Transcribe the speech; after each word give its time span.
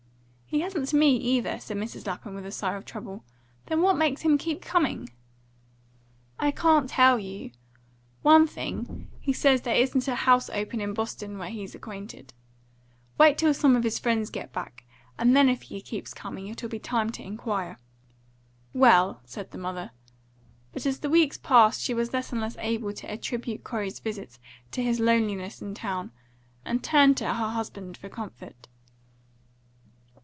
"He 0.53 0.59
hasn't 0.59 0.89
to 0.89 0.97
me, 0.97 1.15
either," 1.15 1.59
said 1.61 1.77
Mrs. 1.77 2.05
Lapham, 2.05 2.35
with 2.35 2.45
a 2.45 2.51
sigh 2.51 2.75
of 2.75 2.83
trouble. 2.83 3.23
"Then 3.67 3.81
what 3.81 3.95
makes 3.95 4.23
him 4.23 4.37
keep 4.37 4.61
coming?" 4.61 5.07
"I 6.37 6.51
can't 6.51 6.89
tell 6.89 7.17
you. 7.17 7.51
One 8.21 8.47
thing, 8.47 9.07
he 9.21 9.31
says 9.31 9.61
there 9.61 9.73
isn't 9.77 10.09
a 10.09 10.15
house 10.15 10.49
open 10.49 10.81
in 10.81 10.93
Boston 10.93 11.37
where 11.37 11.49
he's 11.49 11.73
acquainted. 11.73 12.33
Wait 13.17 13.37
till 13.37 13.53
some 13.53 13.77
of 13.77 13.85
his 13.85 13.97
friends 13.97 14.29
get 14.29 14.51
back, 14.51 14.83
and 15.17 15.37
then 15.37 15.47
if 15.47 15.61
he 15.61 15.79
keeps 15.79 16.13
coming, 16.13 16.49
it'll 16.49 16.67
be 16.67 16.79
time 16.79 17.11
to 17.11 17.23
inquire." 17.23 17.77
"Well!" 18.73 19.21
said 19.23 19.51
the 19.51 19.57
mother; 19.57 19.91
but 20.73 20.85
as 20.85 20.99
the 20.99 21.09
weeks 21.09 21.37
passed 21.37 21.79
she 21.81 21.93
was 21.93 22.11
less 22.11 22.33
and 22.33 22.41
less 22.41 22.57
able 22.59 22.91
to 22.91 23.09
attribute 23.09 23.63
Corey's 23.63 23.99
visits 23.99 24.37
to 24.71 24.83
his 24.83 24.99
loneliness 24.99 25.61
in 25.61 25.75
town, 25.75 26.11
and 26.65 26.83
turned 26.83 27.15
to 27.15 27.25
her 27.27 27.49
husband 27.51 27.95
for 27.95 28.09
comfort. 28.09 28.67